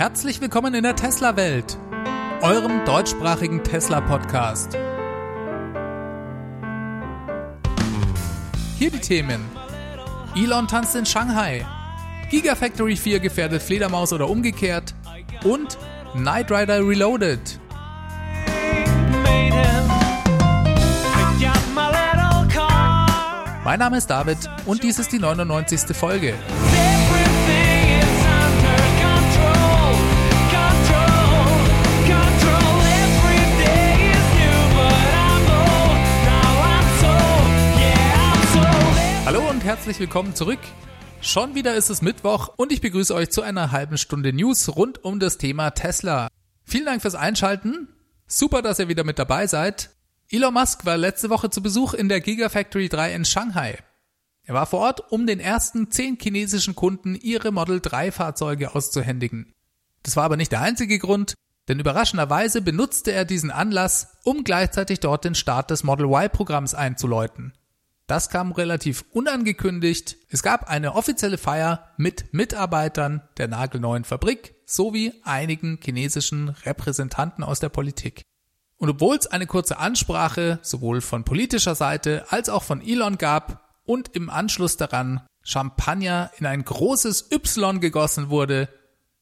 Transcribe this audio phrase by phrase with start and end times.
[0.00, 1.76] Herzlich willkommen in der Tesla-Welt,
[2.40, 4.72] eurem deutschsprachigen Tesla-Podcast.
[8.78, 9.44] Hier die Themen.
[10.34, 11.66] Elon tanzt in Shanghai.
[12.30, 14.94] Gigafactory 4 gefährdet Fledermaus oder umgekehrt.
[15.44, 15.76] Und
[16.14, 17.60] Knight Rider Reloaded.
[23.64, 25.94] Mein Name ist David und dies ist die 99.
[25.94, 26.32] Folge.
[39.70, 40.58] Herzlich willkommen zurück.
[41.20, 45.04] Schon wieder ist es Mittwoch und ich begrüße euch zu einer halben Stunde News rund
[45.04, 46.26] um das Thema Tesla.
[46.64, 47.86] Vielen Dank fürs Einschalten.
[48.26, 49.90] Super, dass ihr wieder mit dabei seid.
[50.28, 53.78] Elon Musk war letzte Woche zu Besuch in der Gigafactory 3 in Shanghai.
[54.42, 59.54] Er war vor Ort, um den ersten zehn chinesischen Kunden ihre Model 3 Fahrzeuge auszuhändigen.
[60.02, 61.34] Das war aber nicht der einzige Grund,
[61.68, 66.74] denn überraschenderweise benutzte er diesen Anlass, um gleichzeitig dort den Start des Model Y Programms
[66.74, 67.52] einzuläuten.
[68.10, 70.16] Das kam relativ unangekündigt.
[70.30, 77.60] Es gab eine offizielle Feier mit Mitarbeitern der nagelneuen Fabrik sowie einigen chinesischen Repräsentanten aus
[77.60, 78.22] der Politik.
[78.78, 83.78] Und obwohl es eine kurze Ansprache sowohl von politischer Seite als auch von Elon gab
[83.84, 88.68] und im Anschluss daran Champagner in ein großes Y gegossen wurde,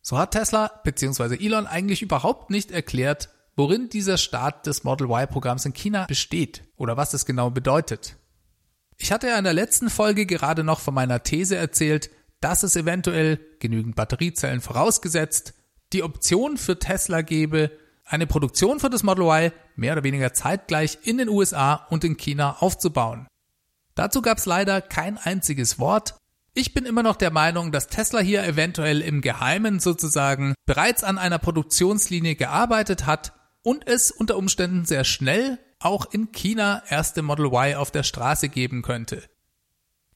[0.01, 1.45] so hat Tesla bzw.
[1.45, 6.65] Elon eigentlich überhaupt nicht erklärt, worin dieser Start des Model Y Programms in China besteht
[6.79, 8.18] oder was es genau bedeutet.
[8.99, 12.11] Ich hatte ja in der letzten Folge gerade noch von meiner These erzählt,
[12.41, 15.55] dass es eventuell genügend Batteriezellen vorausgesetzt
[15.93, 17.71] die Option für Tesla gebe,
[18.05, 22.17] eine Produktion für das Model Y mehr oder weniger zeitgleich in den USA und in
[22.17, 23.27] China aufzubauen.
[23.95, 26.17] Dazu gab es leider kein einziges Wort.
[26.55, 31.19] Ich bin immer noch der Meinung, dass Tesla hier eventuell im Geheimen sozusagen bereits an
[31.19, 33.33] einer Produktionslinie gearbeitet hat
[33.63, 38.49] und es unter Umständen sehr schnell auch in China erste Model Y auf der Straße
[38.49, 39.23] geben könnte.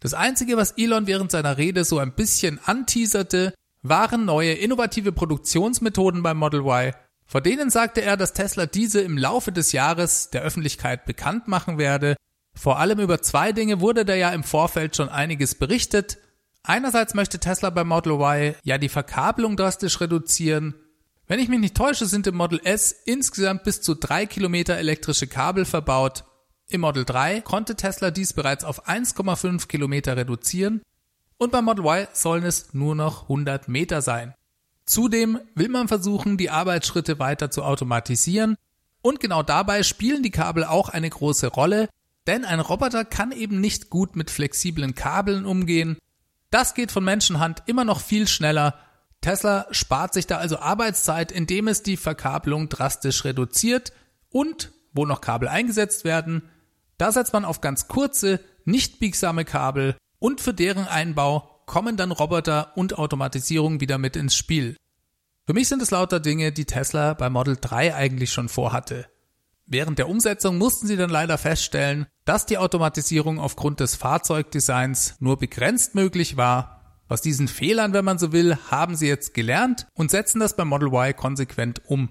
[0.00, 6.23] Das Einzige, was Elon während seiner Rede so ein bisschen anteaserte, waren neue innovative Produktionsmethoden
[6.23, 6.93] beim Model Y.
[7.25, 11.79] Vor denen sagte er, dass Tesla diese im Laufe des Jahres der Öffentlichkeit bekannt machen
[11.79, 12.17] werde.
[12.55, 16.19] Vor allem über zwei Dinge wurde da ja im Vorfeld schon einiges berichtet.
[16.65, 20.75] Einerseits möchte Tesla beim Model Y ja die Verkabelung drastisch reduzieren
[21.32, 25.26] wenn ich mich nicht täusche, sind im Model S insgesamt bis zu drei Kilometer elektrische
[25.26, 26.25] Kabel verbaut.
[26.69, 30.82] Im Model 3 konnte Tesla dies bereits auf 1,5 Kilometer reduzieren
[31.38, 34.34] und beim Model Y sollen es nur noch 100 Meter sein.
[34.84, 38.59] Zudem will man versuchen, die Arbeitsschritte weiter zu automatisieren
[39.00, 41.88] und genau dabei spielen die Kabel auch eine große Rolle,
[42.26, 45.97] denn ein Roboter kann eben nicht gut mit flexiblen Kabeln umgehen.
[46.50, 48.75] Das geht von Menschenhand immer noch viel schneller
[49.22, 53.93] Tesla spart sich da also Arbeitszeit, indem es die Verkabelung drastisch reduziert
[54.28, 56.50] und, wo noch Kabel eingesetzt werden,
[56.99, 62.11] da setzt man auf ganz kurze, nicht biegsame Kabel und für deren Einbau kommen dann
[62.11, 64.77] Roboter und Automatisierung wieder mit ins Spiel.
[65.47, 69.06] Für mich sind es lauter Dinge, die Tesla bei Model 3 eigentlich schon vorhatte.
[69.66, 75.38] Während der Umsetzung mussten sie dann leider feststellen, dass die Automatisierung aufgrund des Fahrzeugdesigns nur
[75.38, 76.81] begrenzt möglich war
[77.12, 80.69] aus diesen Fehlern, wenn man so will, haben sie jetzt gelernt und setzen das beim
[80.69, 82.09] Model Y konsequent um.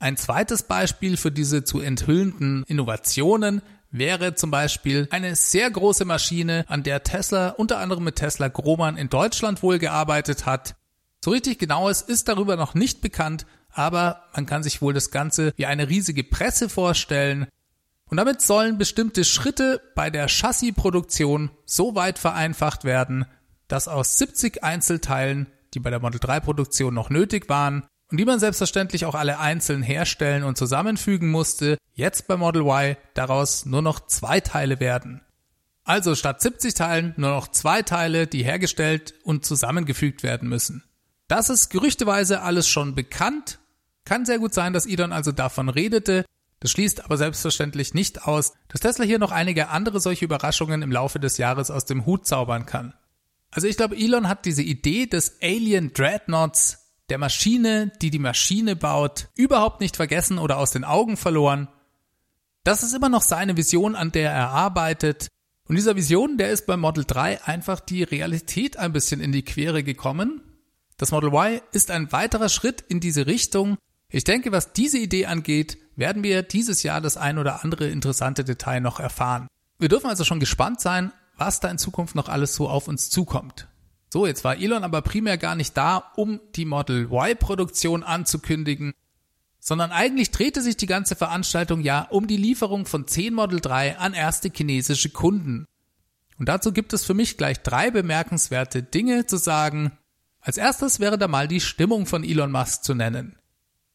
[0.00, 6.64] Ein zweites Beispiel für diese zu enthüllenden Innovationen wäre zum Beispiel eine sehr große Maschine,
[6.66, 10.74] an der Tesla unter anderem mit Tesla Grohmann in Deutschland wohl gearbeitet hat.
[11.24, 15.52] So richtig genaues ist darüber noch nicht bekannt, aber man kann sich wohl das Ganze
[15.54, 17.46] wie eine riesige Presse vorstellen.
[18.06, 23.24] Und damit sollen bestimmte Schritte bei der Chassisproduktion so weit vereinfacht werden,
[23.72, 28.26] dass aus 70 Einzelteilen, die bei der Model 3 Produktion noch nötig waren und die
[28.26, 33.80] man selbstverständlich auch alle einzeln herstellen und zusammenfügen musste, jetzt bei Model Y daraus nur
[33.80, 35.22] noch zwei Teile werden.
[35.84, 40.84] Also statt 70 Teilen nur noch zwei Teile, die hergestellt und zusammengefügt werden müssen.
[41.26, 43.58] Das ist gerüchteweise alles schon bekannt.
[44.04, 46.26] Kann sehr gut sein, dass Elon also davon redete.
[46.60, 50.92] Das schließt aber selbstverständlich nicht aus, dass Tesla hier noch einige andere solche Überraschungen im
[50.92, 52.92] Laufe des Jahres aus dem Hut zaubern kann.
[53.52, 58.74] Also ich glaube, Elon hat diese Idee des Alien Dreadnoughts, der Maschine, die die Maschine
[58.74, 61.68] baut, überhaupt nicht vergessen oder aus den Augen verloren.
[62.64, 65.28] Das ist immer noch seine Vision, an der er arbeitet.
[65.68, 69.44] Und dieser Vision, der ist beim Model 3 einfach die Realität ein bisschen in die
[69.44, 70.40] Quere gekommen.
[70.96, 73.76] Das Model Y ist ein weiterer Schritt in diese Richtung.
[74.08, 78.44] Ich denke, was diese Idee angeht, werden wir dieses Jahr das ein oder andere interessante
[78.44, 79.48] Detail noch erfahren.
[79.78, 83.10] Wir dürfen also schon gespannt sein, was da in Zukunft noch alles so auf uns
[83.10, 83.68] zukommt.
[84.12, 88.92] So, jetzt war Elon aber primär gar nicht da, um die Model Y-Produktion anzukündigen,
[89.58, 93.96] sondern eigentlich drehte sich die ganze Veranstaltung ja um die Lieferung von 10 Model 3
[93.98, 95.66] an erste chinesische Kunden.
[96.38, 99.92] Und dazu gibt es für mich gleich drei bemerkenswerte Dinge zu sagen.
[100.40, 103.36] Als erstes wäre da mal die Stimmung von Elon Musk zu nennen.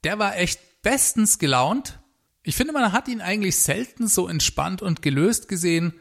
[0.05, 1.99] Der war echt bestens gelaunt.
[2.43, 5.93] Ich finde, man hat ihn eigentlich selten so entspannt und gelöst gesehen.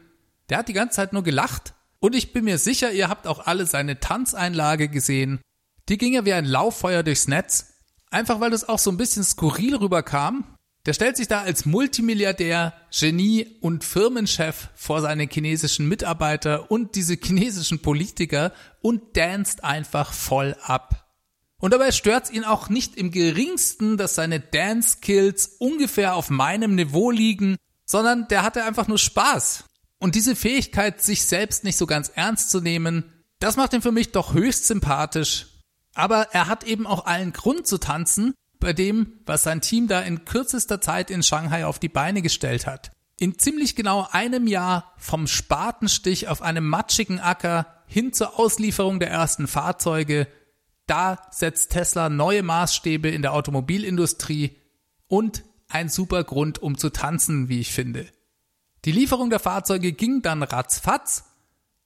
[0.49, 3.45] Der hat die ganze Zeit nur gelacht und ich bin mir sicher, ihr habt auch
[3.47, 5.39] alle seine Tanzeinlage gesehen.
[5.89, 7.73] Die ging ja wie ein Lauffeuer durchs Netz.
[8.09, 10.55] Einfach weil das auch so ein bisschen skurril rüberkam.
[10.85, 17.15] Der stellt sich da als Multimilliardär, Genie und Firmenchef vor seine chinesischen Mitarbeiter und diese
[17.21, 21.05] chinesischen Politiker und danst einfach voll ab.
[21.59, 27.11] Und dabei stört's ihn auch nicht im geringsten, dass seine Dance-Skills ungefähr auf meinem Niveau
[27.11, 29.65] liegen, sondern der hatte einfach nur Spaß.
[29.99, 33.91] Und diese Fähigkeit, sich selbst nicht so ganz ernst zu nehmen, das macht ihn für
[33.91, 35.47] mich doch höchst sympathisch.
[35.93, 40.01] Aber er hat eben auch allen Grund zu tanzen, bei dem, was sein Team da
[40.01, 42.91] in kürzester Zeit in Shanghai auf die Beine gestellt hat.
[43.19, 49.09] In ziemlich genau einem Jahr vom Spatenstich auf einem matschigen Acker hin zur Auslieferung der
[49.09, 50.27] ersten Fahrzeuge,
[50.85, 54.57] da setzt Tesla neue Maßstäbe in der Automobilindustrie
[55.07, 58.07] und ein super Grund, um zu tanzen, wie ich finde.
[58.85, 61.25] Die Lieferung der Fahrzeuge ging dann ratzfatz.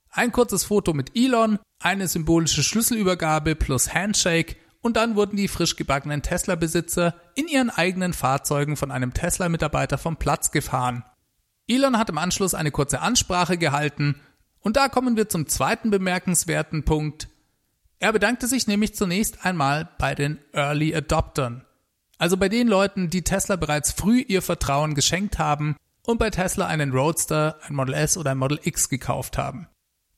[0.10, 5.76] Ein kurzes Foto mit Elon, eine symbolische Schlüsselübergabe plus Handshake und dann wurden die frisch
[5.76, 11.06] gebackenen Tesla-Besitzer in ihren eigenen Fahrzeugen von einem Tesla-Mitarbeiter vom Platz gefahren.
[11.68, 14.20] Elon hat im Anschluss eine kurze Ansprache gehalten
[14.60, 17.30] und da kommen wir zum zweiten bemerkenswerten Punkt.
[18.00, 21.64] Er bedankte sich nämlich zunächst einmal bei den Early Adoptern,
[22.18, 26.68] also bei den Leuten, die Tesla bereits früh ihr Vertrauen geschenkt haben und bei Tesla
[26.68, 29.68] einen Roadster, ein Model S oder ein Model X gekauft haben.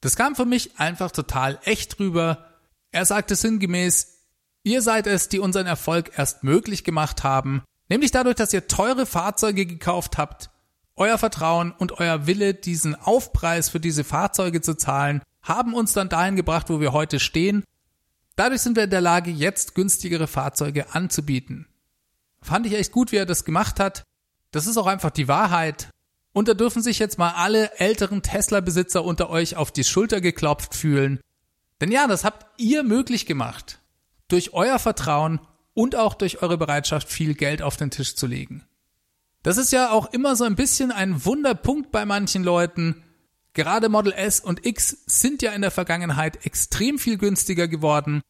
[0.02, 2.46] Das kam für mich einfach total echt rüber.
[2.92, 4.20] Er sagte sinngemäß,
[4.64, 9.06] ihr seid es, die unseren Erfolg erst möglich gemacht haben, nämlich dadurch, dass ihr teure
[9.06, 10.50] Fahrzeuge gekauft habt.
[10.96, 16.10] Euer Vertrauen und euer Wille, diesen Aufpreis für diese Fahrzeuge zu zahlen, haben uns dann
[16.10, 17.64] dahin gebracht, wo wir heute stehen.
[18.36, 21.68] Dadurch sind wir in der Lage, jetzt günstigere Fahrzeuge anzubieten.
[22.42, 24.04] Fand ich echt gut, wie er das gemacht hat.
[24.54, 25.90] Das ist auch einfach die Wahrheit.
[26.32, 30.76] Und da dürfen sich jetzt mal alle älteren Tesla-Besitzer unter euch auf die Schulter geklopft
[30.76, 31.20] fühlen.
[31.82, 33.80] Denn ja, das habt ihr möglich gemacht.
[34.28, 35.42] Durch euer Vertrauen
[35.74, 38.64] und auch durch eure Bereitschaft, viel Geld auf den Tisch zu legen.
[39.42, 43.04] Das ist ja auch immer so ein bisschen ein Wunderpunkt bei manchen Leuten.
[43.54, 48.22] Gerade Model S und X sind ja in der Vergangenheit extrem viel günstiger geworden.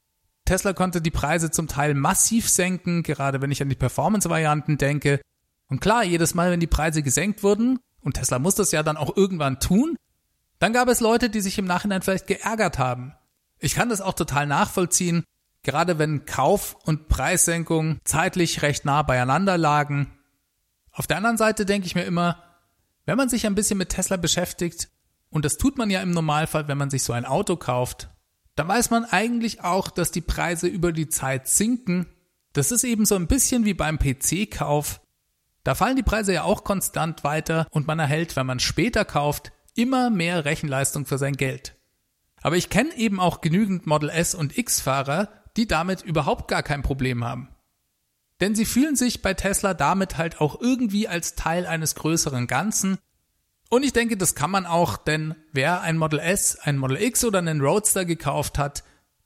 [0.46, 5.20] Tesla konnte die Preise zum Teil massiv senken, gerade wenn ich an die Performance-Varianten denke.
[5.70, 8.98] Und klar, jedes Mal, wenn die Preise gesenkt wurden, und Tesla muss das ja dann
[8.98, 9.98] auch irgendwann tun,
[10.60, 13.14] dann gab es Leute, die sich im Nachhinein vielleicht geärgert haben.
[13.60, 15.24] Ich kann das auch total nachvollziehen,
[15.64, 20.12] gerade wenn Kauf- und Preissenkung zeitlich recht nah beieinander lagen.
[20.92, 22.44] Auf der anderen Seite denke ich mir immer,
[23.06, 24.90] wenn man sich ein bisschen mit Tesla beschäftigt,
[25.30, 28.10] und das tut man ja im Normalfall, wenn man sich so ein Auto kauft,
[28.56, 32.06] dann weiß man eigentlich auch, dass die Preise über die Zeit sinken.
[32.54, 35.02] Das ist eben so ein bisschen wie beim PC-Kauf.
[35.64, 39.52] Da fallen die Preise ja auch konstant weiter und man erhält, wenn man später kauft,
[39.76, 41.76] immer mehr Rechenleistung für sein Geld.
[42.42, 46.82] Aber ich kenne eben auch genügend Model S und X-Fahrer, die damit überhaupt gar kein
[46.82, 47.50] Problem haben.
[48.42, 52.98] Denn sie fühlen sich bei Tesla damit halt auch irgendwie als Teil eines größeren Ganzen.
[53.70, 57.24] Und ich denke, das kann man auch, denn wer ein Model S, ein Model X
[57.24, 58.84] oder einen Roadster gekauft hat,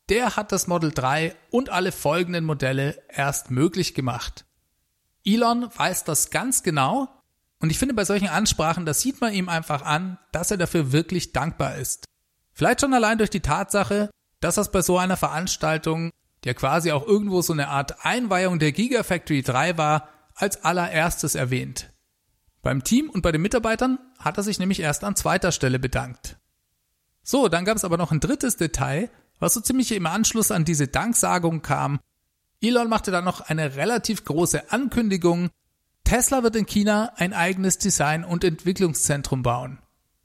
[0.10, 4.46] der hat das Model 3 und alle folgenden Modelle erst möglich gemacht.
[5.28, 7.10] Elon weiß das ganz genau
[7.60, 10.92] und ich finde bei solchen Ansprachen, das sieht man ihm einfach an, dass er dafür
[10.92, 12.06] wirklich dankbar ist.
[12.54, 16.12] Vielleicht schon allein durch die Tatsache, dass das bei so einer Veranstaltung,
[16.46, 21.90] ja quasi auch irgendwo so eine Art Einweihung der Gigafactory 3 war, als allererstes erwähnt.
[22.62, 26.38] Beim Team und bei den Mitarbeitern hat er sich nämlich erst an zweiter Stelle bedankt.
[27.24, 30.64] So, dann gab es aber noch ein drittes Detail, was so ziemlich im Anschluss an
[30.64, 32.00] diese Danksagung kam
[32.62, 35.50] Elon machte dann noch eine relativ große Ankündigung.
[36.04, 39.80] Tesla wird in China ein eigenes Design- und Entwicklungszentrum bauen.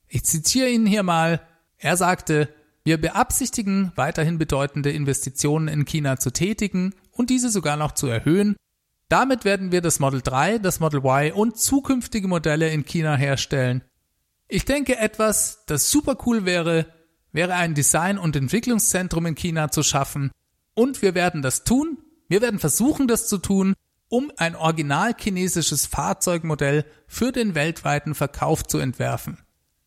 [0.09, 1.41] Ich zitiere ihn hier mal.
[1.79, 2.49] Er sagte,
[2.85, 8.57] wir beabsichtigen, weiterhin bedeutende Investitionen in China zu tätigen und diese sogar noch zu erhöhen.
[9.09, 13.83] Damit werden wir das Model 3, das Model Y und zukünftige Modelle in China herstellen.
[14.49, 16.87] Ich denke, etwas, das super cool wäre,
[17.33, 20.31] wäre ein Design- und Entwicklungszentrum in China zu schaffen.
[20.75, 21.99] Und wir werden das tun,
[22.33, 23.75] wir werden versuchen, das zu tun,
[24.09, 29.37] um ein original chinesisches Fahrzeugmodell für den weltweiten Verkauf zu entwerfen.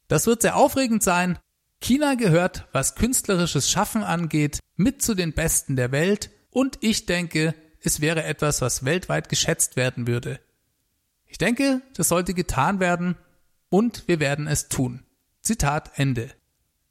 [0.07, 1.39] Das wird sehr aufregend sein
[1.81, 7.55] China gehört, was künstlerisches Schaffen angeht, mit zu den Besten der Welt und ich denke,
[7.79, 10.39] es wäre etwas, was weltweit geschätzt werden würde.
[11.25, 13.17] Ich denke, das sollte getan werden
[13.69, 15.03] und wir werden es tun.
[15.41, 16.29] Zitat Ende.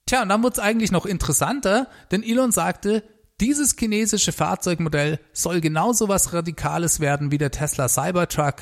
[0.06, 3.04] Tja, und dann wurde es eigentlich noch interessanter, denn Elon sagte,
[3.40, 8.56] dieses chinesische Fahrzeugmodell soll genauso was Radikales werden wie der Tesla Cybertruck.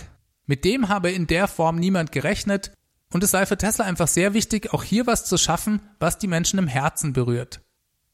[0.46, 2.72] Mit dem habe in der Form niemand gerechnet
[3.12, 6.26] und es sei für Tesla einfach sehr wichtig, auch hier was zu schaffen, was die
[6.26, 7.60] Menschen im Herzen berührt.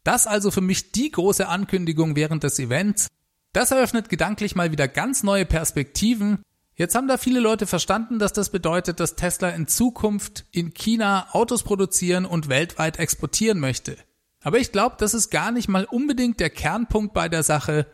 [0.04, 3.08] Das also für mich die große Ankündigung während des Events.
[3.52, 6.42] Das eröffnet gedanklich mal wieder ganz neue Perspektiven
[6.78, 11.26] Jetzt haben da viele Leute verstanden, dass das bedeutet, dass Tesla in Zukunft in China
[11.32, 13.96] Autos produzieren und weltweit exportieren möchte.
[14.42, 17.86] Aber ich glaube, das ist gar nicht mal unbedingt der Kernpunkt bei der Sache.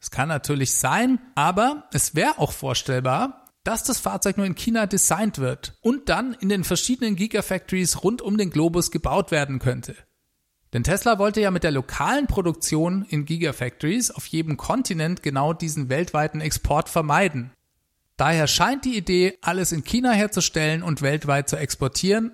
[0.00, 4.86] Es kann natürlich sein, aber es wäre auch vorstellbar, dass das Fahrzeug nur in China
[4.86, 9.94] designt wird und dann in den verschiedenen Gigafactories rund um den Globus gebaut werden könnte.
[10.72, 15.88] Denn Tesla wollte ja mit der lokalen Produktion in Gigafactories auf jedem Kontinent genau diesen
[15.90, 17.52] weltweiten Export vermeiden.
[18.16, 22.32] Daher scheint die Idee, alles in China herzustellen und weltweit zu exportieren,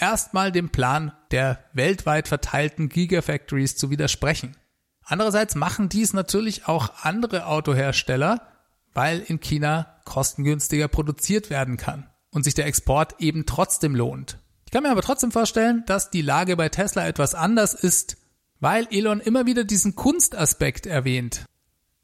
[0.00, 4.56] erstmal dem Plan der weltweit verteilten Gigafactories zu widersprechen.
[5.04, 8.46] Andererseits machen dies natürlich auch andere Autohersteller,
[8.92, 14.38] weil in China kostengünstiger produziert werden kann und sich der Export eben trotzdem lohnt.
[14.66, 18.18] Ich kann mir aber trotzdem vorstellen, dass die Lage bei Tesla etwas anders ist,
[18.60, 21.44] weil Elon immer wieder diesen Kunstaspekt erwähnt.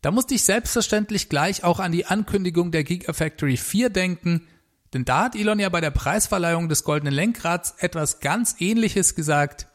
[0.03, 4.47] Da musste ich selbstverständlich gleich auch an die Ankündigung der Gigafactory 4 denken,
[4.93, 9.67] denn da hat Elon ja bei der Preisverleihung des goldenen Lenkrads etwas ganz ähnliches gesagt.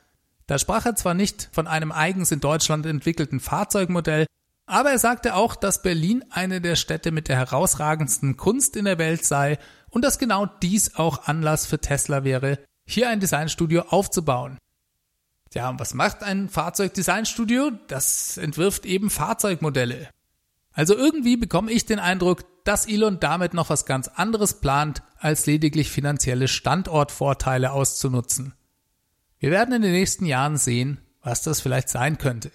[0.47, 4.25] Da sprach er zwar nicht von einem eigens in Deutschland entwickelten Fahrzeugmodell,
[4.65, 8.97] aber er sagte auch, dass Berlin eine der Städte mit der herausragendsten Kunst in der
[8.97, 14.57] Welt sei und dass genau dies auch Anlass für Tesla wäre, hier ein Designstudio aufzubauen.
[15.53, 17.71] Ja, und was macht ein Fahrzeugdesignstudio?
[17.87, 20.09] Das entwirft eben Fahrzeugmodelle.
[20.71, 25.45] Also irgendwie bekomme ich den Eindruck, dass Elon damit noch was ganz anderes plant, als
[25.45, 28.53] lediglich finanzielle Standortvorteile auszunutzen.
[29.39, 32.51] Wir werden in den nächsten Jahren sehen, was das vielleicht sein könnte.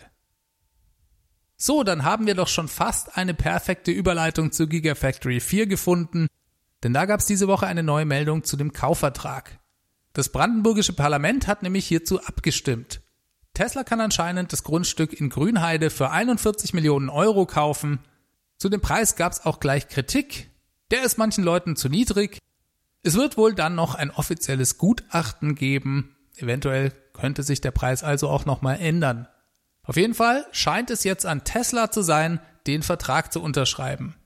[1.57, 6.27] So, dann haben wir doch schon fast eine perfekte Überleitung zu Gigafactory 4 gefunden,
[6.83, 9.59] denn da gab es diese Woche eine neue Meldung zu dem Kaufvertrag.
[10.13, 13.01] Das brandenburgische Parlament hat nämlich hierzu abgestimmt.
[13.55, 18.01] Tesla kann anscheinend das Grundstück in Grünheide für 41 Millionen Euro kaufen.
[18.59, 20.51] Zu dem Preis gab es auch gleich Kritik.
[20.91, 22.39] Der ist manchen Leuten zu niedrig.
[23.03, 26.17] Es wird wohl dann noch ein offizielles Gutachten geben.
[26.37, 29.29] Eventuell könnte sich der Preis also auch nochmal ändern.
[29.83, 34.17] Auf jeden Fall scheint es jetzt an Tesla zu sein, den Vertrag zu unterschreiben.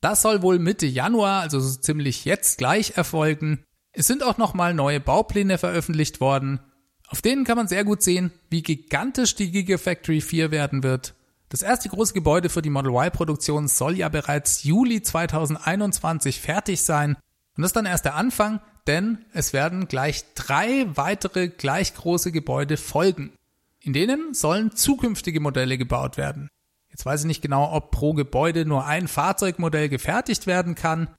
[0.00, 3.64] Das soll wohl Mitte Januar, also so ziemlich jetzt gleich erfolgen.
[3.92, 6.60] Es sind auch nochmal neue Baupläne veröffentlicht worden.
[7.08, 11.14] Auf denen kann man sehr gut sehen, wie gigantisch die Gigafactory 4 werden wird.
[11.48, 17.16] Das erste große Gebäude für die Model Y-Produktion soll ja bereits Juli 2021 fertig sein.
[17.56, 22.32] Und das ist dann erst der Anfang, denn es werden gleich drei weitere gleich große
[22.32, 23.32] Gebäude folgen.
[23.80, 26.48] In denen sollen zukünftige Modelle gebaut werden.
[26.90, 31.14] Jetzt weiß ich nicht genau, ob pro Gebäude nur ein Fahrzeugmodell gefertigt werden kann.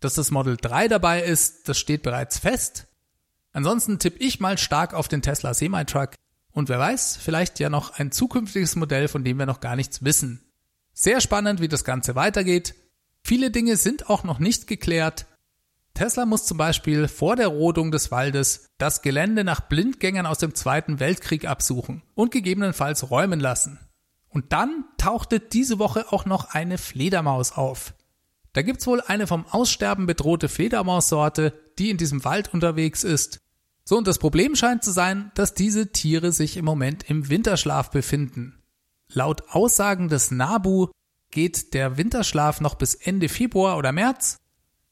[0.00, 2.86] Dass das Model 3 dabei ist, das steht bereits fest.
[3.52, 6.10] Ansonsten tippe ich mal stark auf den Tesla Semi-Truck
[6.58, 10.02] und wer weiß, vielleicht ja noch ein zukünftiges Modell, von dem wir noch gar nichts
[10.02, 10.44] wissen.
[10.92, 12.74] Sehr spannend, wie das Ganze weitergeht.
[13.22, 15.26] Viele Dinge sind auch noch nicht geklärt.
[15.94, 20.52] Tesla muss zum Beispiel vor der Rodung des Waldes das Gelände nach Blindgängern aus dem
[20.52, 23.78] Zweiten Weltkrieg absuchen und gegebenenfalls räumen lassen.
[24.28, 27.94] Und dann tauchte diese Woche auch noch eine Fledermaus auf.
[28.52, 33.38] Da gibt's wohl eine vom Aussterben bedrohte Fledermaussorte, die in diesem Wald unterwegs ist
[33.88, 37.90] so, und das Problem scheint zu sein, dass diese Tiere sich im Moment im Winterschlaf
[37.90, 38.62] befinden.
[39.10, 40.88] Laut Aussagen des NABU
[41.30, 44.36] geht der Winterschlaf noch bis Ende Februar oder März.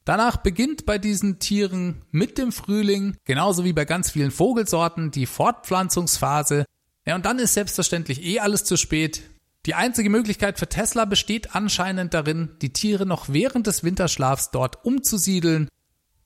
[0.03, 5.27] Danach beginnt bei diesen Tieren mit dem Frühling, genauso wie bei ganz vielen Vogelsorten, die
[5.27, 6.65] Fortpflanzungsphase.
[7.05, 9.21] Ja, und dann ist selbstverständlich eh alles zu spät.
[9.67, 14.83] Die einzige Möglichkeit für Tesla besteht anscheinend darin, die Tiere noch während des Winterschlafs dort
[14.85, 15.69] umzusiedeln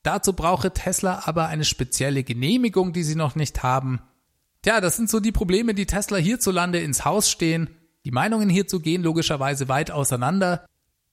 [0.03, 4.01] Dazu brauche Tesla aber eine spezielle Genehmigung, die sie noch nicht haben.
[4.63, 7.69] Tja, das sind so die Probleme, die Tesla hierzulande ins Haus stehen.
[8.05, 10.65] Die Meinungen hierzu gehen logischerweise weit auseinander.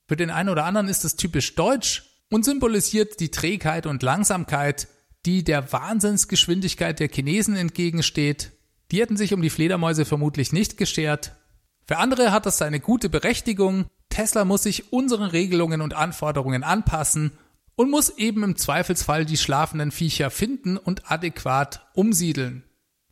[0.06, 4.88] Für den einen oder anderen ist es typisch deutsch und symbolisiert die Trägheit und Langsamkeit,
[5.26, 8.52] die der Wahnsinnsgeschwindigkeit der Chinesen entgegensteht.
[8.90, 11.32] Die hätten sich um die Fledermäuse vermutlich nicht geschert.
[11.86, 13.86] Für andere hat das seine gute Berechtigung.
[14.08, 17.32] Tesla muss sich unseren Regelungen und Anforderungen anpassen
[17.78, 22.64] und muss eben im Zweifelsfall die schlafenden Viecher finden und adäquat umsiedeln.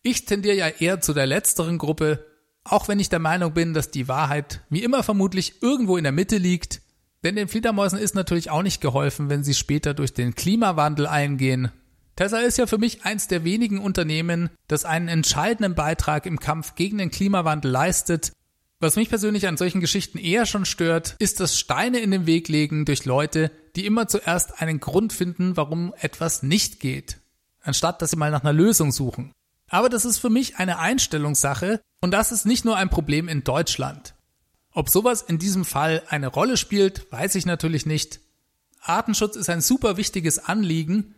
[0.03, 2.27] Ich tendiere ja eher zu der letzteren Gruppe,
[2.65, 6.13] auch wenn ich der Meinung bin, dass die Wahrheit wie immer vermutlich irgendwo in der
[6.13, 6.83] Mitte liegt.
[7.23, 11.71] Denn den Fledermäusen ist natürlich auch nicht geholfen, wenn sie später durch den Klimawandel eingehen.
[12.17, 16.75] Tesla ist ja für mich eins der wenigen Unternehmen, das einen entscheidenden Beitrag im Kampf
[16.75, 18.33] gegen den Klimawandel leistet.
[18.81, 22.49] Was mich persönlich an solchen Geschichten eher schon stört, ist das Steine in den Weg
[22.49, 27.19] legen durch Leute, die immer zuerst einen Grund finden, warum etwas nicht geht,
[27.63, 29.33] anstatt dass sie mal nach einer Lösung suchen.
[29.69, 33.45] Aber das ist für mich eine Einstellungssache und das ist nicht nur ein Problem in
[33.45, 34.15] Deutschland.
[34.73, 38.21] Ob sowas in diesem Fall eine Rolle spielt, weiß ich natürlich nicht.
[38.81, 41.15] Artenschutz ist ein super wichtiges Anliegen.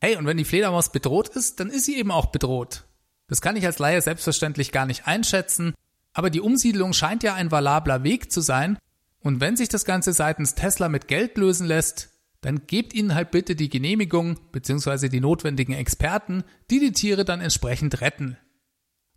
[0.00, 2.84] Hey, und wenn die Fledermaus bedroht ist, dann ist sie eben auch bedroht.
[3.26, 5.74] Das kann ich als Laie selbstverständlich gar nicht einschätzen,
[6.12, 8.78] aber die Umsiedlung scheint ja ein valabler Weg zu sein,
[9.20, 12.10] und wenn sich das Ganze seitens Tesla mit Geld lösen lässt,
[12.40, 15.08] dann gebt ihnen halt bitte die Genehmigung bzw.
[15.08, 18.36] die notwendigen Experten, die die Tiere dann entsprechend retten.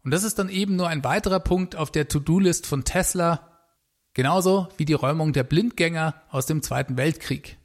[0.04, 3.60] Und das ist dann eben nur ein weiterer Punkt auf der To-Do-List von Tesla,
[4.14, 7.58] genauso wie die Räumung der Blindgänger aus dem Zweiten Weltkrieg.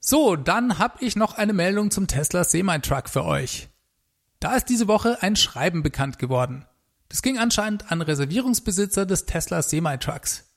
[0.00, 3.68] So, dann habe ich noch eine Meldung zum Tesla Semi-Truck für euch.
[4.40, 6.64] Da ist diese Woche ein Schreiben bekannt geworden.
[7.08, 10.51] Das ging anscheinend an Reservierungsbesitzer des Tesla Semi-Trucks.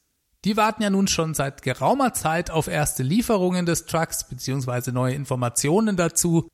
[0.45, 4.91] Die warten ja nun schon seit geraumer Zeit auf erste Lieferungen des Trucks bzw.
[4.91, 6.47] neue Informationen dazu.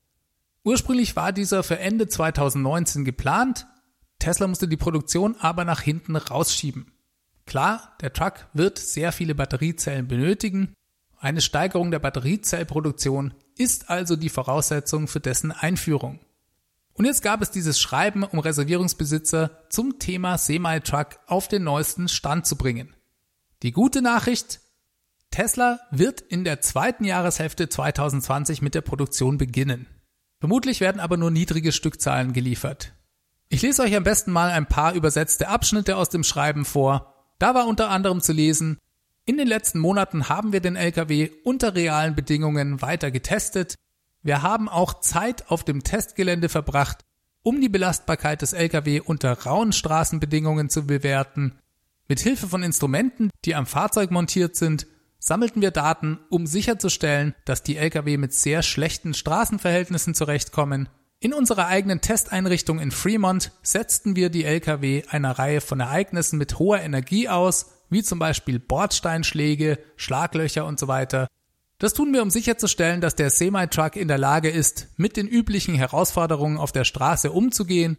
[0.63, 3.67] Ursprünglich war dieser für Ende 2019 geplant,
[4.19, 6.93] Tesla musste die Produktion aber nach hinten rausschieben.
[7.45, 10.73] Klar, der Truck wird sehr viele Batteriezellen benötigen.
[11.19, 16.19] Eine Steigerung der Batteriezellproduktion ist also die Voraussetzung für dessen Einführung.
[16.93, 22.45] Und jetzt gab es dieses Schreiben, um Reservierungsbesitzer zum Thema Semi-Truck auf den neuesten Stand
[22.45, 22.93] zu bringen.
[23.63, 24.59] Die gute Nachricht,
[25.29, 29.85] Tesla wird in der zweiten Jahreshälfte 2020 mit der Produktion beginnen.
[30.39, 32.93] Vermutlich werden aber nur niedrige Stückzahlen geliefert.
[33.49, 37.13] Ich lese euch am besten mal ein paar übersetzte Abschnitte aus dem Schreiben vor.
[37.37, 38.79] Da war unter anderem zu lesen,
[39.25, 43.75] in den letzten Monaten haben wir den LKW unter realen Bedingungen weiter getestet.
[44.23, 47.05] Wir haben auch Zeit auf dem Testgelände verbracht,
[47.43, 51.60] um die Belastbarkeit des LKW unter rauen Straßenbedingungen zu bewerten
[52.11, 54.85] mit Hilfe von Instrumenten, die am Fahrzeug montiert sind,
[55.17, 60.89] sammelten wir Daten, um sicherzustellen, dass die Lkw mit sehr schlechten Straßenverhältnissen zurechtkommen.
[61.21, 66.59] In unserer eigenen Testeinrichtung in Fremont setzten wir die Lkw einer Reihe von Ereignissen mit
[66.59, 71.29] hoher Energie aus, wie zum Beispiel Bordsteinschläge, Schlaglöcher und so weiter.
[71.77, 75.75] Das tun wir, um sicherzustellen, dass der Semi-Truck in der Lage ist, mit den üblichen
[75.75, 77.95] Herausforderungen auf der Straße umzugehen.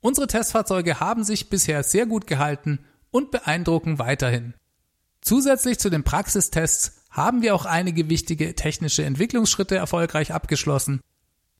[0.00, 2.80] Unsere Testfahrzeuge haben sich bisher sehr gut gehalten
[3.12, 4.54] und beeindrucken weiterhin.
[5.20, 11.00] Zusätzlich zu den Praxistests haben wir auch einige wichtige technische Entwicklungsschritte erfolgreich abgeschlossen.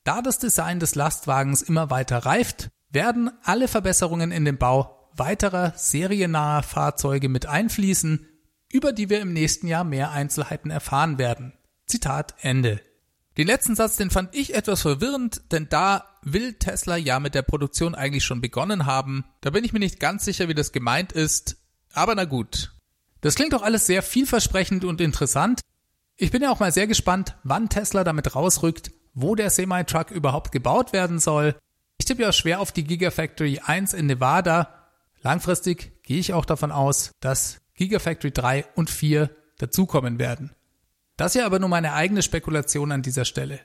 [0.02, 5.74] Da das Design des Lastwagens immer weiter reift, werden alle Verbesserungen in den Bau weiterer
[5.76, 8.26] seriennaher Fahrzeuge mit einfließen,
[8.72, 11.52] über die wir im nächsten Jahr mehr Einzelheiten erfahren werden.
[11.86, 12.80] Zitat Ende.
[13.36, 17.42] Den letzten Satz, den fand ich etwas verwirrend, denn da will Tesla ja mit der
[17.42, 19.24] Produktion eigentlich schon begonnen haben.
[19.40, 21.56] Da bin ich mir nicht ganz sicher, wie das gemeint ist.
[21.92, 22.72] Aber na gut.
[23.20, 25.61] Das klingt doch alles sehr vielversprechend und interessant.
[26.16, 30.52] Ich bin ja auch mal sehr gespannt, wann Tesla damit rausrückt, wo der Semi-Truck überhaupt
[30.52, 31.56] gebaut werden soll.
[31.98, 34.88] Ich tippe ja schwer auf die Gigafactory 1 in Nevada.
[35.22, 40.52] Langfristig gehe ich auch davon aus, dass Gigafactory 3 und 4 dazukommen werden.
[41.16, 43.61] Das ist ja aber nur meine eigene Spekulation an dieser Stelle.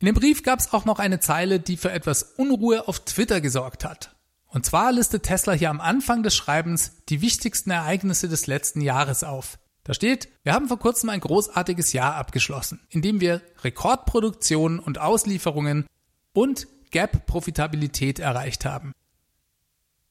[0.00, 3.40] In dem Brief gab es auch noch eine Zeile, die für etwas Unruhe auf Twitter
[3.40, 4.14] gesorgt hat.
[4.46, 9.24] Und zwar listet Tesla hier am Anfang des Schreibens die wichtigsten Ereignisse des letzten Jahres
[9.24, 9.58] auf.
[9.82, 14.98] Da steht, wir haben vor kurzem ein großartiges Jahr abgeschlossen, in dem wir Rekordproduktionen und
[14.98, 15.86] Auslieferungen
[16.32, 18.92] und Gap-Profitabilität erreicht haben.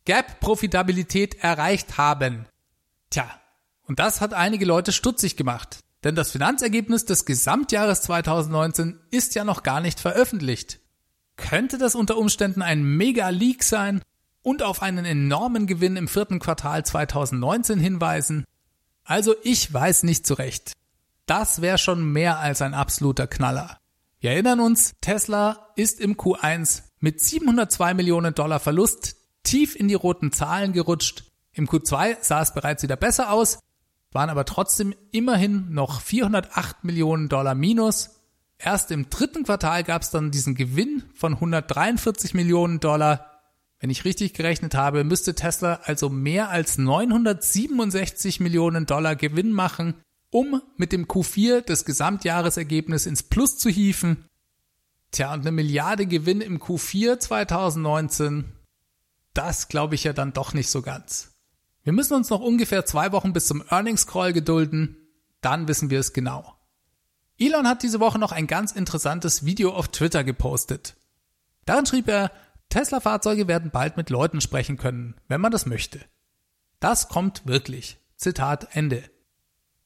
[0.06, 2.46] Gap-Profitabilität erreicht haben.
[3.10, 3.30] Tja,
[3.84, 5.80] und das hat einige Leute stutzig gemacht.
[6.04, 10.80] Denn das Finanzergebnis des Gesamtjahres 2019 ist ja noch gar nicht veröffentlicht.
[11.38, 14.02] Könnte das unter Umständen ein Mega-Leak sein
[14.42, 18.46] und auf einen enormen Gewinn im vierten Quartal 2019 hinweisen?
[19.04, 20.74] Also ich weiß nicht so recht.
[21.26, 23.78] Das wäre schon mehr als ein absoluter Knaller.
[24.20, 29.94] Wir erinnern uns, Tesla ist im Q1 mit 702 Millionen Dollar Verlust tief in die
[29.94, 31.26] roten Zahlen gerutscht.
[31.54, 33.60] Im Q2 sah es bereits wieder besser aus,
[34.12, 38.12] waren aber trotzdem immerhin noch 408 Millionen Dollar minus.
[38.58, 43.42] Erst im dritten Quartal gab es dann diesen Gewinn von 143 Millionen Dollar.
[43.80, 49.94] Wenn ich richtig gerechnet habe, müsste Tesla also mehr als 967 Millionen Dollar Gewinn machen,
[50.32, 54.26] um mit dem Q4 das Gesamtjahresergebnis ins Plus zu hieven.
[55.12, 58.46] Tja, und eine Milliarde Gewinn im Q4 2019,
[59.34, 61.37] das glaube ich ja dann doch nicht so ganz.
[61.88, 64.98] Wir müssen uns noch ungefähr zwei Wochen bis zum Earnings Call gedulden,
[65.40, 66.54] dann wissen wir es genau.
[67.40, 70.98] Elon hat diese Woche noch ein ganz interessantes Video auf Twitter gepostet.
[71.64, 72.34] Darin schrieb er,
[72.68, 76.02] Tesla-Fahrzeuge werden bald mit Leuten sprechen können, wenn man das möchte.
[76.82, 77.98] Das kommt wirklich.
[78.18, 79.02] Zitat Ende.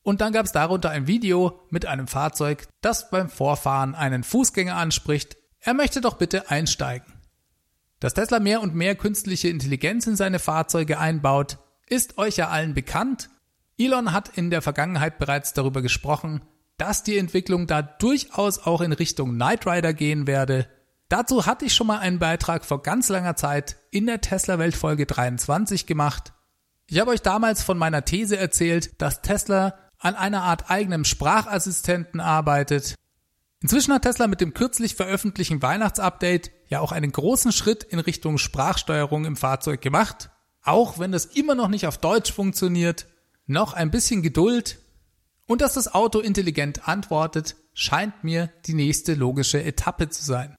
[0.02, 4.76] Und dann gab es darunter ein Video mit einem Fahrzeug, das beim Vorfahren einen Fußgänger
[4.76, 7.14] anspricht, er möchte doch bitte einsteigen.
[8.00, 11.60] Dass Tesla mehr und mehr künstliche Intelligenz in seine Fahrzeuge einbaut,
[11.92, 13.30] ist euch ja allen bekannt.
[13.78, 16.42] Elon hat in der Vergangenheit bereits darüber gesprochen,
[16.78, 20.68] dass die Entwicklung da durchaus auch in Richtung Knight Rider gehen werde.
[21.10, 24.76] Dazu hatte ich schon mal einen Beitrag vor ganz langer Zeit in der Tesla Welt
[24.76, 26.32] Folge 23 gemacht.
[26.88, 32.20] Ich habe euch damals von meiner These erzählt, dass Tesla an einer Art eigenem Sprachassistenten
[32.20, 32.96] arbeitet.
[33.62, 38.38] Inzwischen hat Tesla mit dem kürzlich veröffentlichten Weihnachtsupdate ja auch einen großen Schritt in Richtung
[38.38, 40.31] Sprachsteuerung im Fahrzeug gemacht.
[40.64, 43.08] Auch wenn das immer noch nicht auf Deutsch funktioniert,
[43.48, 44.80] noch ein bisschen Geduld
[45.48, 50.56] und dass das Auto intelligent antwortet, scheint mir die nächste logische Etappe zu sein.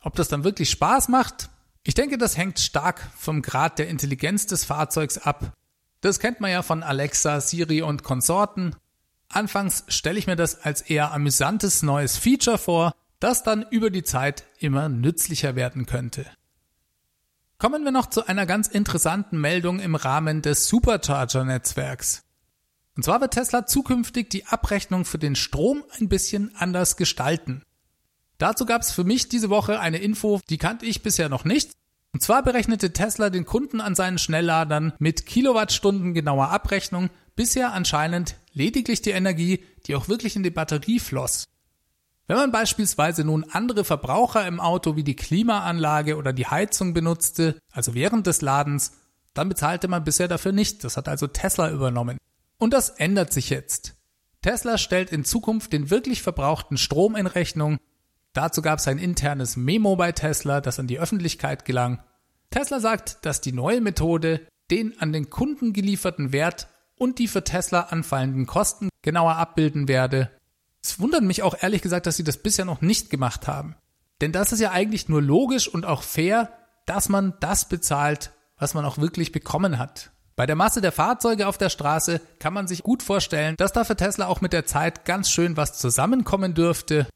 [0.00, 1.50] Ob das dann wirklich Spaß macht?
[1.82, 5.52] Ich denke, das hängt stark vom Grad der Intelligenz des Fahrzeugs ab.
[6.00, 8.76] Das kennt man ja von Alexa, Siri und Konsorten.
[9.28, 14.04] Anfangs stelle ich mir das als eher amüsantes neues Feature vor, das dann über die
[14.04, 16.26] Zeit immer nützlicher werden könnte.
[17.58, 22.22] Kommen wir noch zu einer ganz interessanten Meldung im Rahmen des Supercharger-Netzwerks.
[22.96, 27.62] Und zwar wird Tesla zukünftig die Abrechnung für den Strom ein bisschen anders gestalten.
[28.36, 31.72] Dazu gab es für mich diese Woche eine Info, die kannte ich bisher noch nicht.
[32.12, 38.36] Und zwar berechnete Tesla den Kunden an seinen Schnellladern mit Kilowattstunden genauer Abrechnung bisher anscheinend
[38.52, 41.46] lediglich die Energie, die auch wirklich in die Batterie floss.
[42.26, 47.58] Wenn man beispielsweise nun andere Verbraucher im Auto wie die Klimaanlage oder die Heizung benutzte,
[47.70, 48.92] also während des Ladens,
[49.32, 50.82] dann bezahlte man bisher dafür nicht.
[50.82, 52.18] Das hat also Tesla übernommen.
[52.58, 53.94] Und das ändert sich jetzt.
[54.42, 57.78] Tesla stellt in Zukunft den wirklich verbrauchten Strom in Rechnung.
[58.32, 62.02] Dazu gab es ein internes Memo bei Tesla, das an die Öffentlichkeit gelang.
[62.50, 67.44] Tesla sagt, dass die neue Methode den an den Kunden gelieferten Wert und die für
[67.44, 70.30] Tesla anfallenden Kosten genauer abbilden werde.
[70.86, 73.74] Es wundert mich auch ehrlich gesagt, dass sie das bisher noch nicht gemacht haben.
[74.20, 76.52] Denn das ist ja eigentlich nur logisch und auch fair,
[76.86, 80.12] dass man das bezahlt, was man auch wirklich bekommen hat.
[80.36, 83.82] Bei der Masse der Fahrzeuge auf der Straße kann man sich gut vorstellen, dass da
[83.82, 87.08] für Tesla auch mit der Zeit ganz schön was zusammenkommen dürfte.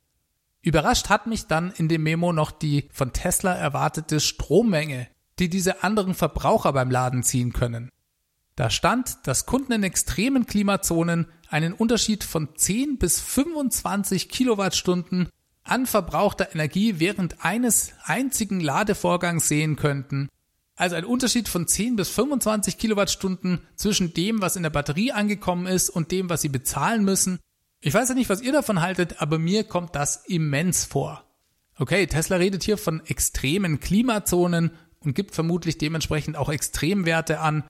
[0.63, 5.07] Überrascht hat mich dann in dem Memo noch die von Tesla erwartete Strommenge,
[5.39, 7.89] die diese anderen Verbraucher beim Laden ziehen können.
[8.61, 15.31] Da stand, dass Kunden in extremen Klimazonen einen Unterschied von 10 bis 25 Kilowattstunden
[15.63, 20.29] an verbrauchter Energie während eines einzigen Ladevorgangs sehen könnten
[20.77, 25.67] also ein Unterschied von 10 bis 25 Kilowattstunden zwischen dem, was in der Batterie angekommen
[25.67, 27.39] ist und dem, was sie bezahlen müssen.
[27.81, 31.25] Ich weiß ja nicht, was ihr davon haltet, aber mir kommt das immens vor.
[31.79, 34.71] Okay, Tesla redet hier von extremen Klimazonen
[35.01, 37.65] und gibt vermutlich dementsprechend auch Extremwerte an.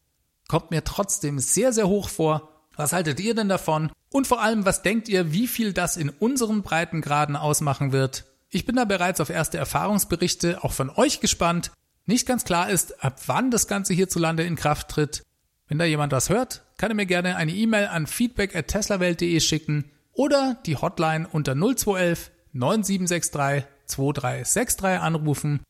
[0.50, 2.48] Kommt mir trotzdem sehr, sehr hoch vor.
[2.74, 3.92] Was haltet ihr denn davon?
[4.08, 8.24] Und vor allem, was denkt ihr, wie viel das in unseren Breitengraden ausmachen wird?
[8.48, 11.70] Ich bin da bereits auf erste Erfahrungsberichte auch von euch gespannt.
[12.04, 15.22] Nicht ganz klar ist, ab wann das Ganze hierzulande in Kraft tritt.
[15.68, 19.38] Wenn da jemand was hört, kann er mir gerne eine E-Mail an feedback at teslawelt.de
[19.38, 25.60] schicken oder die Hotline unter 0211 9763 2363 anrufen.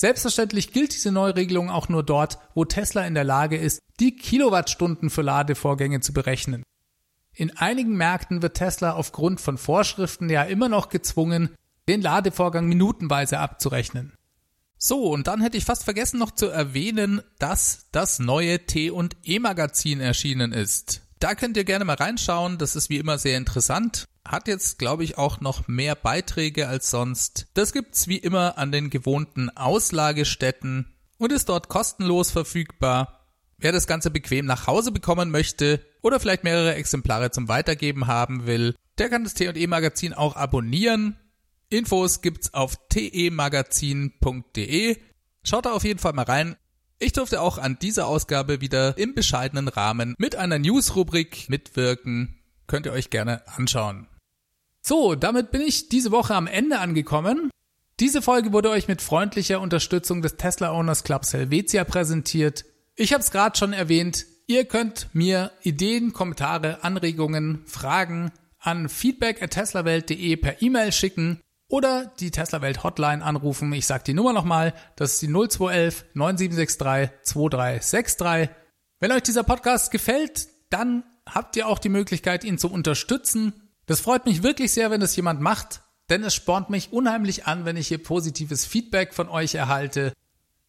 [0.00, 5.10] Selbstverständlich gilt diese Neuregelung auch nur dort, wo Tesla in der Lage ist, die Kilowattstunden
[5.10, 6.62] für Ladevorgänge zu berechnen.
[7.34, 11.50] In einigen Märkten wird Tesla aufgrund von Vorschriften ja immer noch gezwungen,
[11.86, 14.14] den Ladevorgang minutenweise abzurechnen.
[14.78, 19.18] So, und dann hätte ich fast vergessen noch zu erwähnen, dass das neue T und
[19.22, 21.02] E Magazin erschienen ist.
[21.18, 24.06] Da könnt ihr gerne mal reinschauen, das ist wie immer sehr interessant.
[24.30, 27.48] Hat jetzt, glaube ich, auch noch mehr Beiträge als sonst.
[27.54, 33.26] Das gibt's wie immer an den gewohnten Auslagestätten und ist dort kostenlos verfügbar.
[33.58, 38.46] Wer das Ganze bequem nach Hause bekommen möchte oder vielleicht mehrere Exemplare zum Weitergeben haben
[38.46, 41.18] will, der kann das T&E Magazin auch abonnieren.
[41.68, 44.96] Infos gibt's auf temagazin.de.
[45.42, 46.54] Schaut da auf jeden Fall mal rein.
[47.00, 52.38] Ich durfte auch an dieser Ausgabe wieder im bescheidenen Rahmen mit einer News-Rubrik mitwirken.
[52.68, 54.06] Könnt ihr euch gerne anschauen.
[54.82, 57.50] So, damit bin ich diese Woche am Ende angekommen.
[58.00, 62.64] Diese Folge wurde euch mit freundlicher Unterstützung des Tesla Owners Clubs Helvetia präsentiert.
[62.96, 64.26] Ich habe es gerade schon erwähnt.
[64.46, 71.40] Ihr könnt mir Ideen, Kommentare, Anregungen, Fragen an feedback at teslawelt.de per E-Mail schicken.
[71.68, 73.72] oder die Tesla Welt Hotline anrufen.
[73.72, 78.50] Ich sage die Nummer nochmal, das ist die 0211 9763 2363.
[78.98, 83.69] Wenn euch dieser Podcast gefällt, dann habt ihr auch die Möglichkeit, ihn zu unterstützen.
[83.90, 87.64] Das freut mich wirklich sehr, wenn das jemand macht, denn es spornt mich unheimlich an,
[87.64, 90.12] wenn ich hier positives Feedback von euch erhalte.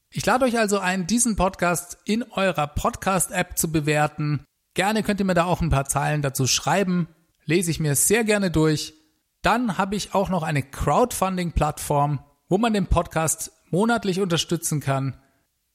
[0.10, 4.43] Ich lade euch also ein, diesen Podcast in eurer Podcast-App zu bewerten.
[4.73, 7.10] Gerne könnt ihr mir da auch ein paar Zeilen dazu schreiben.
[7.45, 8.95] Lese ich mir sehr gerne durch.
[9.43, 15.15] Dann habe ich auch noch eine Crowdfunding-Plattform, wo man den Podcast monatlich unterstützen kann.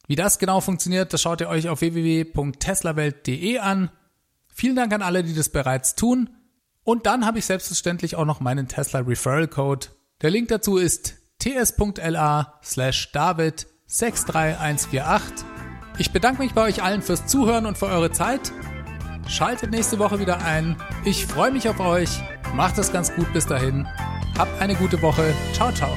[0.08, 3.92] Wie das genau funktioniert, das schaut ihr euch auf www.teslawelt.de an.
[4.52, 6.30] Vielen Dank an alle, die das bereits tun.
[6.86, 9.88] Und dann habe ich selbstverständlich auch noch meinen Tesla Referral Code.
[10.22, 15.44] Der Link dazu ist ts.la slash david 63148.
[15.98, 18.52] Ich bedanke mich bei euch allen fürs Zuhören und für eure Zeit.
[19.26, 20.76] Schaltet nächste Woche wieder ein.
[21.04, 22.20] Ich freue mich auf euch.
[22.54, 23.88] Macht es ganz gut bis dahin.
[24.38, 25.34] Habt eine gute Woche.
[25.54, 25.90] Ciao, ciao.